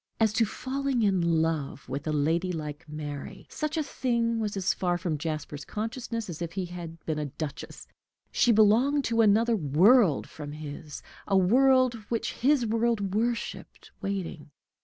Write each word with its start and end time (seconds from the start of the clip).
As 0.19 0.33
to 0.33 0.45
falling 0.47 1.03
in 1.03 1.21
love 1.21 1.87
with 1.87 2.07
a 2.07 2.11
lady 2.11 2.51
like 2.51 2.89
Mary, 2.89 3.45
such 3.51 3.77
a 3.77 3.83
thing 3.83 4.39
was 4.39 4.57
as 4.57 4.73
far 4.73 4.97
from 4.97 5.15
Jasper's 5.19 5.63
consciousness 5.63 6.27
as 6.27 6.41
if 6.41 6.53
she 6.53 6.65
had 6.65 7.05
been 7.05 7.19
a 7.19 7.27
duchess. 7.27 7.87
She 8.31 8.51
belonged 8.51 9.03
to 9.05 9.21
another 9.21 9.55
world 9.55 10.27
from 10.27 10.53
his, 10.53 11.03
a 11.27 11.37
world 11.37 11.93
which 12.09 12.33
his 12.33 12.65
world 12.65 13.13
worshiped, 13.13 13.91
waiting. 14.01 14.49